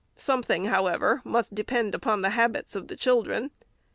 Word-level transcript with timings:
Something, 0.15 0.65
however, 0.65 1.21
must 1.23 1.53
depend 1.53 1.93
upon 1.93 2.23
the 2.23 2.31
habits 2.31 2.75
of 2.75 2.87
the 2.87 2.95
children. 2.97 3.51